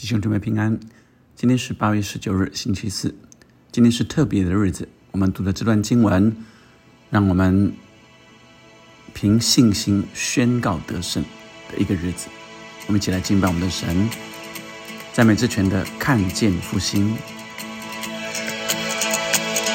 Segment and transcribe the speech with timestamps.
[0.00, 0.80] 弟兄姊妹平安，
[1.36, 3.14] 今天是八月十九日，星期四。
[3.70, 6.34] 今天是特别的日子，我们读的这段经文，
[7.10, 7.70] 让我们
[9.12, 11.22] 凭信心宣告得胜
[11.70, 12.28] 的一个日子。
[12.86, 14.08] 我们一起来敬拜我们的神，
[15.12, 17.14] 赞美之泉的看见复兴。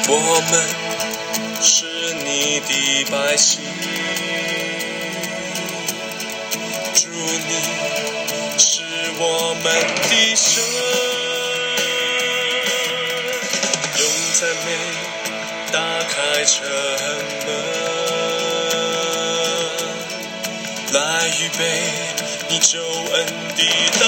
[0.08, 1.84] 我们是
[2.24, 3.62] 你的百姓，
[9.28, 9.64] 我们
[10.08, 10.62] 的神，
[13.98, 14.00] 用
[14.38, 14.68] 赞美
[15.72, 16.54] 打开城
[17.44, 17.48] 门，
[20.92, 20.96] 来
[21.40, 21.60] 预备
[22.48, 23.26] 你救恩
[23.56, 23.60] 的
[23.98, 24.04] 道。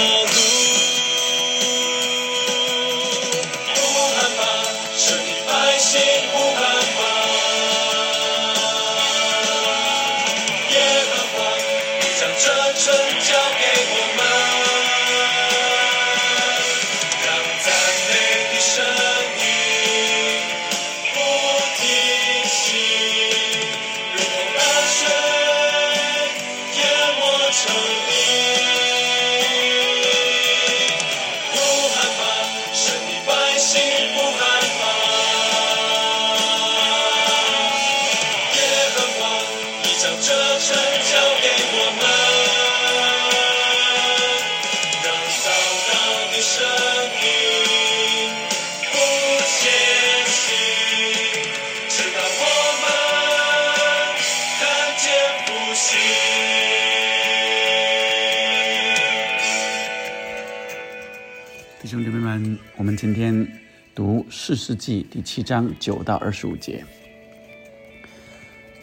[61.81, 63.49] 弟兄姊妹们，我们今天
[63.95, 66.85] 读四世纪第七章九到二十五节。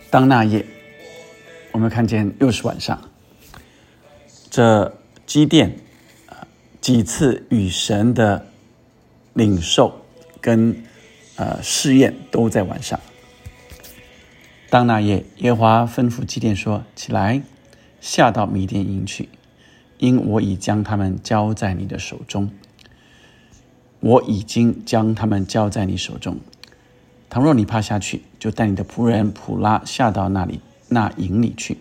[0.09, 0.65] 当那夜，
[1.71, 2.99] 我们看见又是晚上，
[4.49, 5.77] 这基甸
[6.81, 8.47] 几次与神的
[9.33, 10.03] 领受
[10.41, 10.75] 跟
[11.35, 12.99] 呃试验都在晚上。
[14.69, 17.43] 当那夜，耶华吩咐基甸说：“起来，
[18.01, 19.29] 下到米甸营去，
[19.99, 22.49] 因我已将他们交在你的手中。
[23.99, 26.37] 我已经将他们交在你手中。
[27.29, 30.59] 倘若你怕下去，就带你的仆人普拉下到那里
[30.89, 31.77] 那营里去，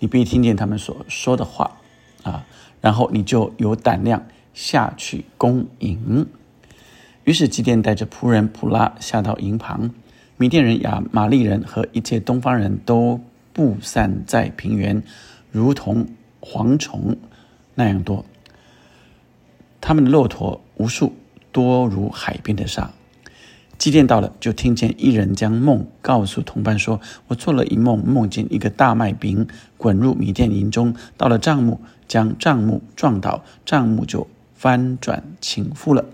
[0.00, 1.78] 你必听见他们所说的话
[2.22, 2.44] 啊，
[2.80, 6.26] 然后你就有胆量下去攻营。”
[7.24, 9.90] 于是基甸带着仆人普拉下到营旁，
[10.38, 13.20] 米甸人、亚玛利人和一切东方人都
[13.54, 15.02] 布散在平原，
[15.50, 16.06] 如同
[16.40, 17.16] 蝗虫
[17.74, 18.24] 那样多。
[19.80, 21.14] 他们的骆驼无数，
[21.52, 22.90] 多如海边的沙。
[23.78, 36.04] 祭奠到了，就听见一人将梦告诉同伴说：“我做了一梦，梦见一个大麦饼滚入米甸营中，到了帐幕，将帐幕撞倒，帐幕就翻转倾覆了。”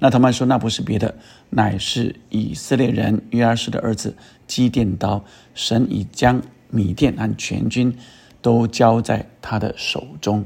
[0.00, 1.14] 那他们说：“那不是别的，
[1.50, 4.16] 乃是以色列人约阿士的儿子
[4.46, 5.22] 基甸刀。
[5.54, 7.96] 神已将米甸和全军
[8.40, 10.44] 都交在他的手中。”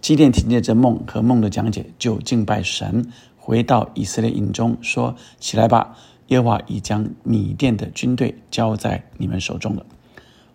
[0.00, 5.96] 基甸听见这梦和梦的讲解，就敬拜神，回到以色列营中，说：“起来吧，
[6.28, 9.86] 耶和华已将米甸的军队交在你们手中了。”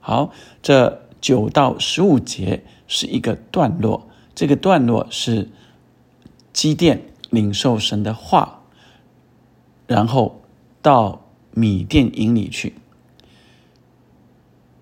[0.06, 5.48] 好，这九到十五节是一个段落，这个段落是
[6.52, 8.64] 基甸领受神的话，
[9.88, 10.42] 然后
[10.82, 12.74] 到米甸营里去。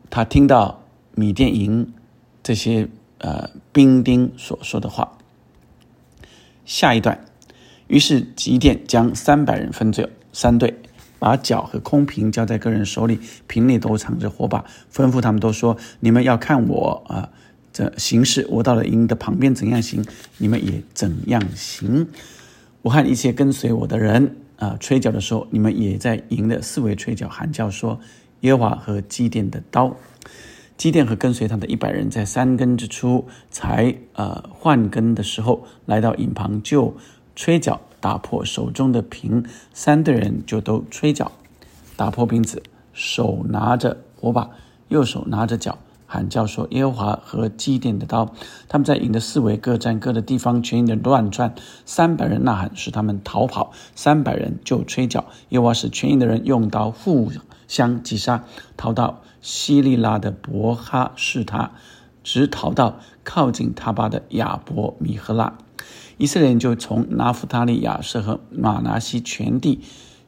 [0.09, 0.81] 他听到
[1.13, 1.93] 米甸营
[2.41, 5.19] 这些呃兵丁所说的话。
[6.65, 7.23] 下一段，
[7.85, 10.75] 于是基甸将三百人分作三队，
[11.21, 17.29] 把脚和空瓶交在个人手里，瓶内都藏着火把，吩咐他们都说：“你们要看我啊，
[17.71, 20.03] 这行事，我到了营的旁边怎样行，
[20.39, 22.07] 你们也怎样行。
[22.81, 27.99] 我和一切跟随我的人啊，吹角的时候，你们也在营的四围吹角喊叫，说：
[28.39, 29.95] 耶和华和基甸的刀。”
[30.75, 36.97] 基甸和跟随他的一百人，在三更之初才呃换更的时候，来到营旁就
[37.35, 41.31] 吹角，打破手中的瓶，三队人就都吹角，
[41.95, 42.61] 打破瓶子，
[42.91, 44.49] 手拿着火把，
[44.89, 45.77] 右手拿着脚，
[46.07, 48.33] 喊叫说：“耶和华和基甸的刀。”
[48.67, 51.53] 他们在营的四围各占各的地方，全营的乱窜。
[51.85, 55.25] 三百人呐喊，使他们逃跑；三百人就吹角。
[55.49, 57.31] 耶和华使全营的人用刀互
[57.67, 58.43] 相击杀，
[58.75, 61.71] 逃到希利拉的伯哈士他，
[62.23, 65.57] 直逃到靠近他巴的亚伯米赫拉。
[66.21, 69.79] 以色列人就从拿弗他利亚瑟和马拿西全地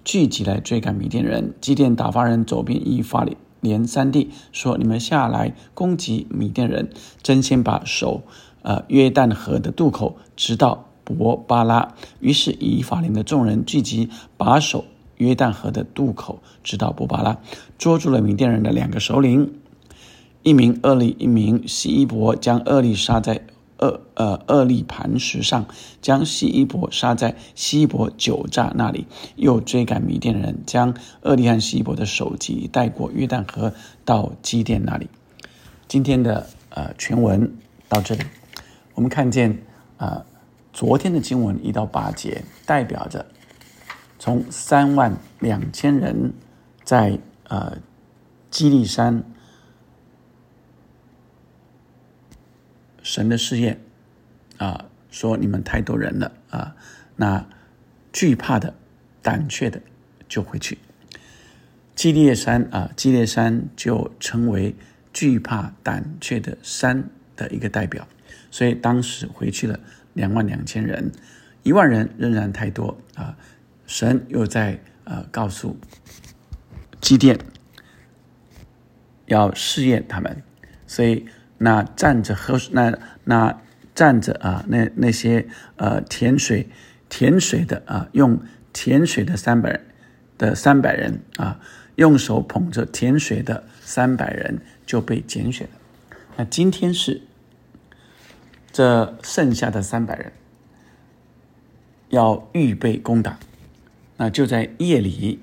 [0.04, 1.54] 聚集来追赶米甸人。
[1.62, 3.24] 基甸打发人走遍以法
[3.62, 6.90] 连三地，说：“你们下来攻击米甸人，
[7.22, 8.24] 争先把守
[8.64, 14.86] 呃约旦河的渡口，直到伯巴拉。”于是以法莲的众人聚集，把守
[15.18, 17.38] 约旦河的渡口，直到伯巴拉，
[17.78, 19.54] 捉住了米甸人的两个首领，
[20.42, 23.44] 一名厄利，一名西伊伯，将厄利杀在。
[23.84, 25.66] 厄呃厄利磐石上，
[26.02, 33.74] 将西伊伯杀在西伊伯酒榨那里，又追赶米甸人，将厄利和西伊伯的首级带过约旦河
[34.06, 35.10] 到基甸那里。
[35.88, 37.54] 今天的呃全文
[37.90, 38.24] 到这里，
[38.96, 39.62] 我们看见
[39.98, 40.24] 呃
[40.72, 43.26] 昨天的经文一到八节，代表着
[44.18, 46.34] 从三万两千人
[46.86, 47.20] 在
[47.50, 47.78] 呃
[48.50, 49.24] 基利山。
[53.04, 53.82] 神的试验，
[54.58, 56.76] 啊，说你们太多人了啊，
[57.18, 57.46] 那
[58.14, 58.74] 惧怕的、
[59.22, 59.82] 胆怯的
[60.30, 60.78] 就回去。
[61.94, 64.74] 基列山啊，基列山就成为
[65.12, 68.08] 惧怕、胆怯的山的一个代表，
[68.50, 69.78] 所以当时回去了
[70.14, 71.12] 两万两千人，
[71.62, 73.38] 一万人仍然太多啊。
[73.86, 75.78] 神又在呃告诉
[77.02, 77.38] 基甸
[79.26, 80.42] 要试验他们，
[80.88, 81.28] 所以。
[81.58, 83.62] 那站着喝那那
[83.96, 86.68] 站着啊，那那些呃甜水
[87.10, 88.40] 甜水的啊，用
[88.74, 89.80] 甜水的三百
[90.38, 91.60] 的三百人啊，
[91.96, 96.18] 用手捧着甜水的三百人就被拣选了。
[96.36, 97.22] 那今天是
[98.72, 100.32] 这剩下的三百人
[102.10, 103.38] 要预备攻打，
[104.18, 105.40] 那就在夜里，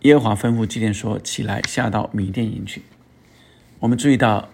[0.00, 2.82] 耶和华吩咐基甸说：“起来，下到米甸营去。”
[3.78, 4.48] 我们注意到。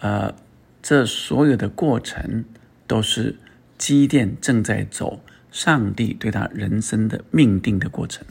[0.00, 0.34] 呃，
[0.82, 2.46] 这所有的过程
[2.86, 3.36] 都是
[3.76, 5.20] 基甸正在走
[5.52, 8.26] 上帝对他人生的命定的过程，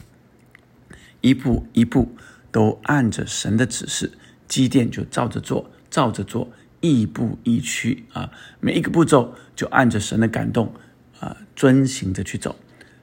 [1.20, 2.16] 一步一步
[2.50, 4.10] 都按着神的指示，
[4.48, 6.50] 基甸就照着做，照着做，
[6.80, 10.74] 亦步亦趋啊，每一个步骤就按着神的感动
[11.20, 12.56] 啊，遵行着去走。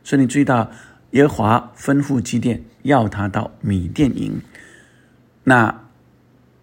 [0.04, 0.70] 所以你注意到
[1.12, 4.42] 耶和华吩咐基甸要他到米甸营，
[5.46, 5.88] 那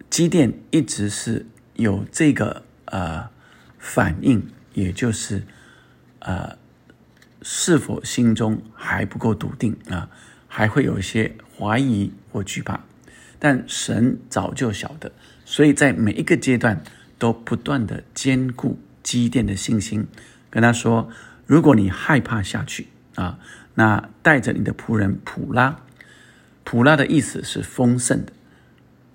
[0.07, 1.47] 基甸一直是。
[1.75, 3.29] 有这个呃
[3.77, 5.43] 反应，也就是
[6.19, 6.57] 呃
[7.41, 10.09] 是否心中还不够笃定啊，
[10.47, 12.79] 还会有一些怀疑或惧怕。
[13.39, 15.11] 但神早就晓得，
[15.43, 16.81] 所以在每一个阶段
[17.19, 20.07] 都不断的坚固积淀的信心，
[20.49, 21.09] 跟他说：
[21.45, 23.37] 如果你害怕下去啊，
[23.73, 25.81] 那带着你的仆人普拉，
[26.63, 28.31] 普拉的意思是丰盛的，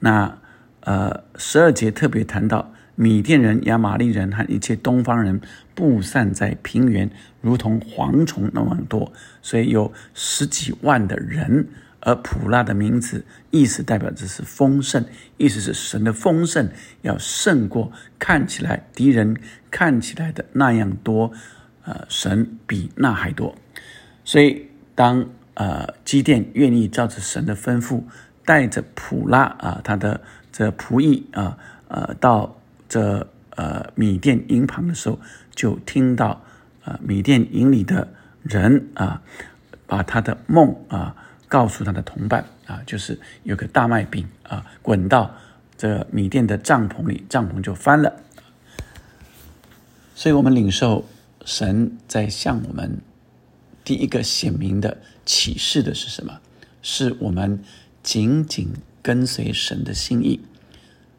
[0.00, 0.38] 那。
[0.80, 5.40] 呃，十二节特别谈到米甸人、亚玛利人和一切东方人
[5.74, 7.10] 布散在平原，
[7.40, 9.12] 如同蝗虫那么多，
[9.42, 11.68] 所以有十几万的人。
[12.02, 15.04] 而普拉的名字意思代表着是丰盛，
[15.36, 16.70] 意思是神的丰盛
[17.02, 19.36] 要胜过看起来敌人
[19.70, 21.30] 看起来的那样多。
[21.84, 23.54] 呃，神比那还多。
[24.24, 28.02] 所以当呃基甸愿意照着神的吩咐，
[28.46, 30.22] 带着普拉啊，他的。
[30.52, 31.56] 这仆役啊，
[31.88, 32.56] 呃，到
[32.88, 35.18] 这呃米店营旁的时候，
[35.54, 36.42] 就听到
[36.84, 38.08] 呃米店营里的
[38.42, 39.22] 人啊，
[39.86, 41.14] 把他的梦啊
[41.48, 45.34] 告诉他的同伴啊，就是有个大麦饼啊滚到
[45.76, 48.12] 这米店的帐篷里，帐篷就翻了。
[50.14, 51.06] 所以，我们领受
[51.44, 52.98] 神在向我们
[53.82, 56.38] 第一个显明的启示的是什么？
[56.82, 57.62] 是我们
[58.02, 58.72] 紧紧。
[59.02, 60.40] 跟随神的心意，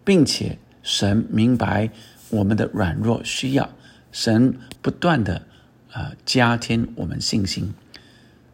[0.03, 1.89] 并且神明白
[2.29, 3.69] 我们的软弱需要，
[4.11, 5.47] 神不断的
[5.91, 7.73] 呃加添我们信心。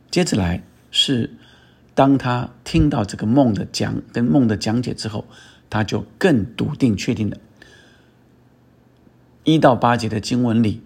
[0.10, 1.31] 接着来是
[1.93, 5.25] 当他听到这个梦的讲跟梦的讲解之后，
[5.69, 7.38] 他就更笃定确定了。
[9.43, 10.81] 一到八节的经文里，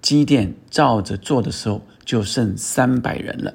[0.00, 3.54] 基甸照着做的时候，就剩三百人了。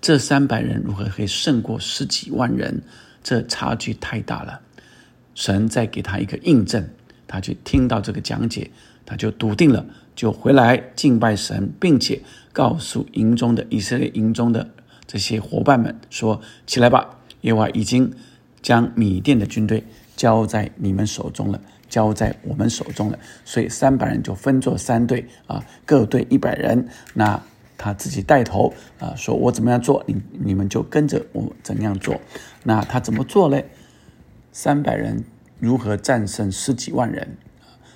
[0.00, 2.82] 这三百人如何可以胜过十几万人？
[3.22, 4.60] 这差距太大了。
[5.34, 6.88] 神再给他一个印证，
[7.28, 8.70] 他去听到这个讲解，
[9.04, 9.84] 他就笃定了，
[10.16, 14.70] 就回来敬拜神，并且告诉营中的以色列营中的
[15.06, 18.10] 这些伙伴们说：“起来吧，耶和华已经
[18.62, 19.84] 将米甸的军队
[20.16, 26.88] 交在你们手中了，交在我们手中了。”所以三百人就分作三队啊，各队一百人。
[27.12, 27.38] 那。
[27.80, 32.20] 他自己带头啊，说我怎么样做，你你们就跟着我怎样做。
[32.64, 33.70] 那他怎么做嘞？
[34.52, 35.24] 三百人
[35.58, 37.38] 如何战胜十几万人？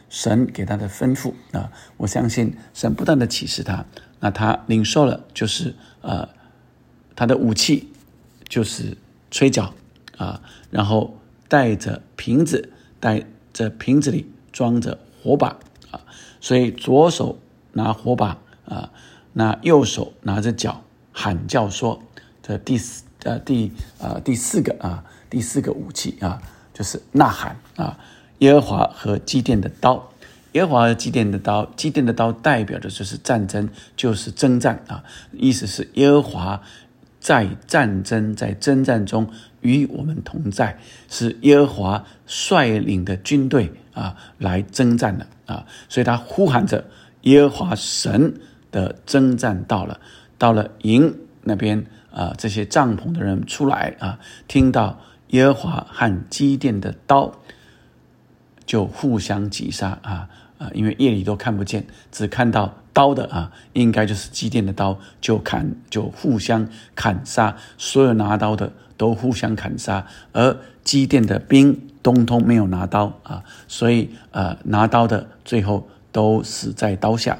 [0.08, 3.84] 神给他的吩咐啊，我相信神不断的启示他。
[4.20, 6.28] 那他领受了，就是呃，
[7.14, 7.92] 他的武器
[8.48, 8.96] 就是
[9.30, 9.74] 吹角
[10.16, 15.58] 啊，然后带着瓶子，带着瓶子里装着火把
[15.90, 16.00] 啊，
[16.40, 17.38] 所以左手
[17.72, 18.92] 拿火把啊，
[19.34, 22.02] 那右手拿着脚喊叫说
[22.42, 26.40] ：“这第四呃第呃第四个啊第四个武器啊，
[26.72, 27.98] 就是呐喊啊，
[28.38, 30.10] 耶和华和基甸的刀。”
[30.52, 35.02] 耶和华和基甸的刀，基甸的刀代表的就是战争，就是征战啊。
[35.32, 36.62] 意思是耶和华
[37.18, 39.28] 在战争、在征战中
[39.62, 40.78] 与我们同在，
[41.10, 45.66] 是耶和华率领的军队啊来征战的啊。
[45.88, 46.84] 所以他呼喊着
[47.22, 48.40] 耶和华神
[48.74, 50.00] 的征战到了，
[50.36, 57.32] 到了营那边啊，这些帐篷的人出来啊，听到耶和华和基甸的刀，
[58.66, 60.28] 就互相击杀啊。
[60.58, 77.38] 啊，因为夜里都看不见，只看到刀的啊，应该就是机电的刀，就砍就互相砍杀，所有拿刀的都互相砍杀，而机电的兵通通没有拿刀啊，所以呃拿刀的最后都死在刀下。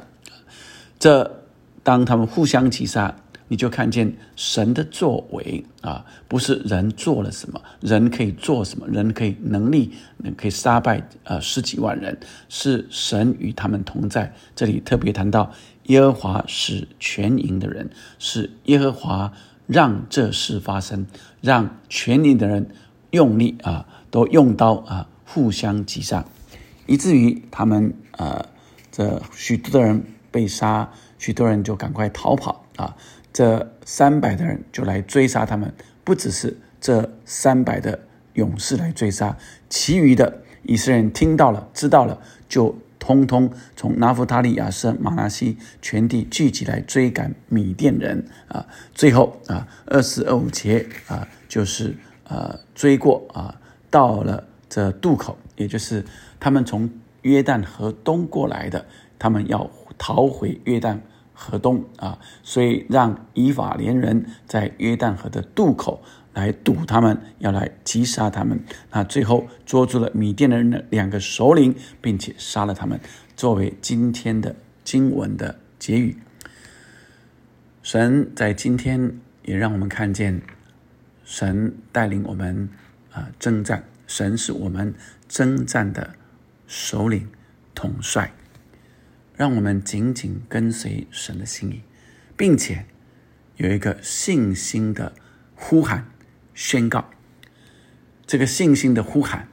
[1.05, 1.45] 这
[1.83, 3.15] 当他们互相击杀。
[3.47, 9.93] 你就看见神的作为啊，不是人做了什么，人可以做什么，人可以能力
[10.35, 12.19] 可以杀败呃十几万人，
[12.49, 14.35] 是神与他们同在。
[14.57, 15.53] 这里特别谈到
[15.85, 19.31] 耶和华是全营的人，是耶和华
[19.67, 21.07] 让这事发生，
[21.43, 22.71] 让全营的人
[23.11, 26.25] 用力啊，都用刀啊，互相击杀，
[26.87, 28.47] 以至于他们呃
[28.91, 30.03] 这许多的人
[30.35, 32.97] 被杀，许多人就赶快逃跑啊。
[33.33, 35.73] 这三百的人就来追杀他们，
[36.03, 38.01] 不只是这三百的
[38.33, 39.37] 勇士来追杀，
[39.71, 48.67] 其余的以色列人听到了、知道了，就通通从拿弗他利亚瑟、马拉西全地聚集来追赶米甸人啊！
[48.93, 56.05] 最后啊，二十二五节啊，就是呃追过啊，到了这渡口，也就是
[56.41, 56.91] 他们从
[57.23, 58.87] 约旦河东过来的，
[59.19, 61.01] 他们要逃回约旦。
[61.37, 66.01] 河东啊，所以让以法连人在约旦河的渡口
[66.33, 68.65] 来堵他们，要来击杀他们。
[68.93, 73.01] 那最后捉住了米甸人的两个首领，并且杀了他们，
[73.35, 76.17] 作为今天的经文的结语。
[77.83, 80.41] 神在今天也让我们看见，
[81.25, 82.69] 神带领我们
[83.13, 84.95] 啊征战，神是我们
[85.29, 86.15] 征战的
[86.69, 87.29] 首领
[87.75, 88.33] 统帅。
[89.37, 91.83] 让我们紧紧跟随神的心意，
[92.37, 92.87] 并且
[93.57, 95.13] 有一个信心的
[95.57, 96.07] 呼喊
[96.55, 97.11] 宣告。
[98.27, 99.49] 这个信心的呼喊，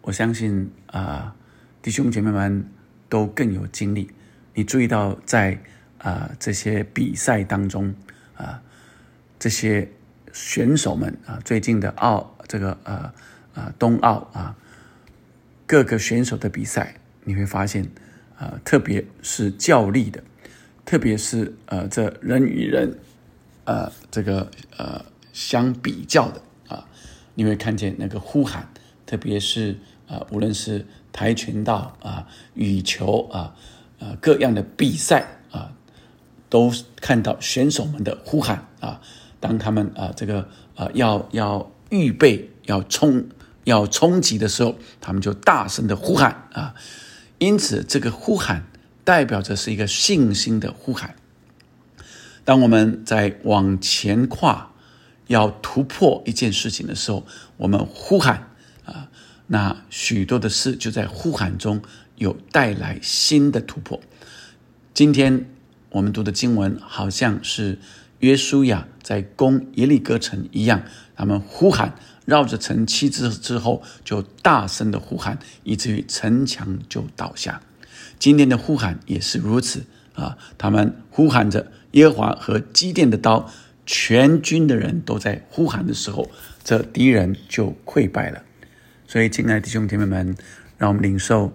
[0.00, 1.36] 我相信啊，
[1.82, 2.68] 弟兄姐妹们
[3.10, 4.10] 都更有经历。
[4.54, 5.62] 你注意到在
[5.98, 7.94] 啊这些比赛当中
[8.34, 8.62] 啊，
[9.38, 9.90] 这些
[10.32, 13.12] 选手们啊，最近的奥这个呃
[13.54, 14.56] 啊冬奥啊，
[15.66, 17.86] 各个选手的比赛，你会发现。
[18.38, 20.22] 啊，特别是较力的，
[20.84, 22.98] 特别是呃，这人与人，
[23.64, 26.86] 呃，这个呃相比较的啊，
[27.34, 28.68] 你会看见那个呼喊，
[29.06, 33.54] 特别是啊，无论是跆拳道啊、羽球啊、
[33.98, 35.72] 呃各样的比赛啊，
[36.50, 39.00] 都看到选手们的呼喊啊，
[39.40, 43.24] 当他们啊这个啊要要预备要冲
[43.64, 46.74] 要冲击的时候，他们就大声的呼喊啊。
[47.38, 48.66] 因此，这个呼喊
[49.04, 51.16] 代表着是一个信心的呼喊。
[52.44, 54.72] 当我们在往前跨，
[55.26, 57.26] 要突破一件事情的时候，
[57.58, 58.50] 我们呼喊
[58.84, 59.08] 啊，
[59.48, 61.82] 那许多的事就在呼喊中
[62.14, 64.00] 有带来新的突破。
[64.94, 65.46] 今天
[65.90, 67.78] 我们读的经文好像是
[68.20, 71.94] 约书亚在攻耶利哥城一样，他们呼喊。
[72.26, 77.62] 绕着城七次之后，就大声的呼喊，以至于城墙就倒下。
[78.18, 80.36] 今天的呼喊也是如此啊！
[80.58, 83.50] 他们呼喊着耶和华和基甸的刀，
[83.86, 86.30] 全军的人都在呼喊的时候，
[86.64, 88.42] 这敌人就溃败了。
[89.06, 90.36] 所以，亲爱的弟兄姐妹们，
[90.78, 91.52] 让我们领受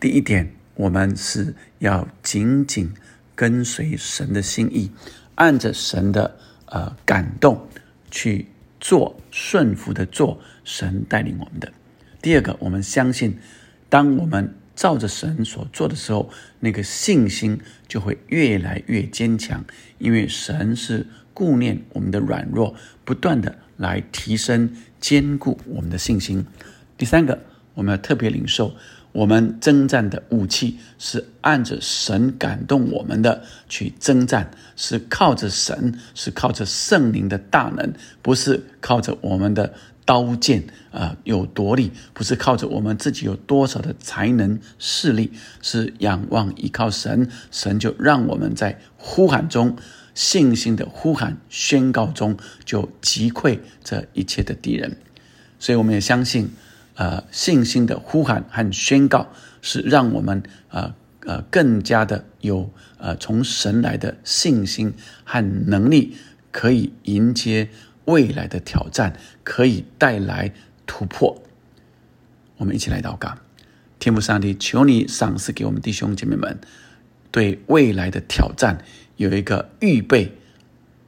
[0.00, 2.92] 第一点：我们是要紧紧
[3.36, 4.90] 跟随神的心意，
[5.36, 7.68] 按着神的呃感动
[8.10, 8.48] 去。
[8.82, 11.72] 做顺服的做，神带领我们的。
[12.20, 13.38] 第二个，我们相信，
[13.88, 19.64] 当我们照着神所做的时候，那个信心就会越来越坚强，
[19.98, 22.74] 因为神是顾念我们的软弱，
[23.04, 26.44] 不断的来提升、坚固我们的信心。
[26.98, 27.40] 第三个，
[27.74, 28.74] 我们要特别领受。
[29.12, 37.92] 我们征战的武器是按着神感动我们的去征战，是靠着神，是靠着圣灵的大能，
[38.22, 39.74] 不是靠着我们的
[40.06, 49.76] 刀剑啊有夺利，不是靠着我们自己有多少的才能势力，是仰望依靠神，神就让我们在呼喊中
[50.14, 54.96] 信心的呼喊宣告中就击溃这一切的敌人。
[55.58, 56.50] 所以我们也相信，
[56.94, 59.28] 呃，信心的呼喊和宣告
[59.62, 60.94] 是让我们呃
[61.26, 64.92] 呃更加的有呃从神来的信心
[65.24, 66.16] 和能力，
[66.50, 67.70] 可以迎接
[68.04, 70.52] 未来的挑战，可以带来
[70.86, 71.42] 突破。
[72.58, 73.38] 我们一起来祷告，
[73.98, 76.58] 天父上帝，求你赏赐给我们弟兄姐妹们，
[77.30, 78.84] 对未来的挑战
[79.16, 80.36] 有一个预备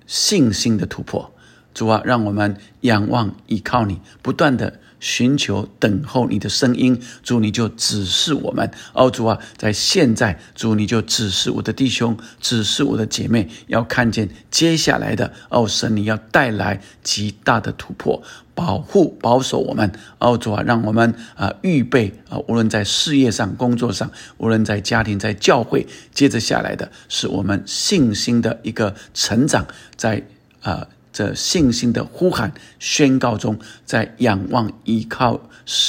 [0.07, 1.31] 信心的突破。
[1.75, 6.99] 主啊，让我们仰望依靠你，不断的寻求等候你的声音。
[7.23, 8.71] 主，你就指示我们。
[8.95, 15.31] 哦，主啊，在现在，主你就指示我的弟兄，指示我的姐妹，要看见接下来的。
[15.51, 18.23] 哦，神，你要带来极大的突破，
[18.55, 19.93] 保护保守我们。
[20.19, 30.23] 哦，主啊，让我们啊预备啊，无论在事业上、工作上，无论在家庭、在教会，接着下来的是我们信心的一个成长，在
[30.63, 30.89] 啊。
[31.15, 33.57] 这信心的呼喊宣告中，
[33.87, 35.41] 在仰望依靠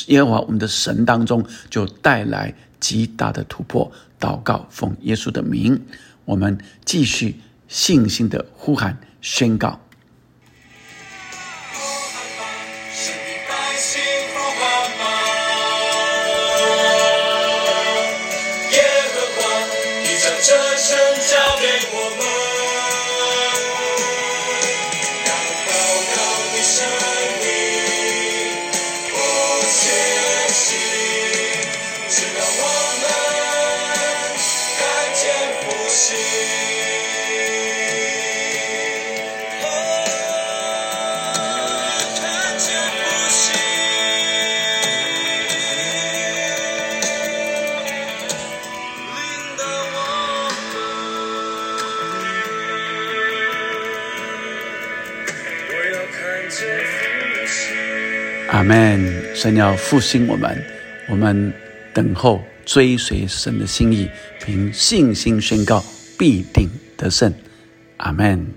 [0.05, 3.91] 耶和华我们的神当中，就带来极大的突破。
[4.20, 5.82] 祷告，奉耶稣的名，
[6.24, 7.36] 我们继续
[7.67, 9.79] 信心的呼喊宣告。
[58.55, 59.35] 阿门！
[59.35, 60.63] 神要复兴我们，
[61.09, 61.53] 我们
[61.94, 65.83] 等候追随神的心意，凭信心宣告
[66.18, 67.33] 必定得胜。
[67.98, 68.48] 阿门。